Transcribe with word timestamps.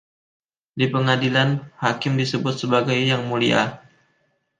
Di 0.79 0.85
pengadilan, 0.93 1.49
hakim 1.83 2.13
disebut 2.21 2.55
sebagai 2.61 2.97
"Yang 3.11 3.21
Mulia". 3.29 3.63